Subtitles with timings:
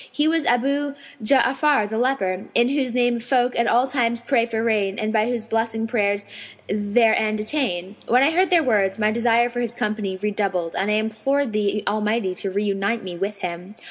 [0.11, 4.63] He was Abu Ja'afar the leper, in whose name folk at all times pray for
[4.63, 6.25] rain and by whose blessing prayers
[6.67, 10.89] their end attain.' When I heard their words, my desire for his company redoubled and
[10.89, 13.75] I implored the Almighty to reunite me with him.